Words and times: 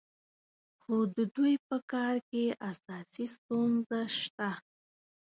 خو 0.81 0.97
د 1.15 1.17
دوی 1.35 1.53
په 1.67 1.77
کار 1.91 2.15
کې 2.29 2.45
اساسي 2.71 3.25
ستونزه 3.35 3.99
شته. 4.19 4.49